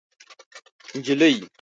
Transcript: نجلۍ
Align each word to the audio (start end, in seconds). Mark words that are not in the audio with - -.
نجلۍ 0.97 1.35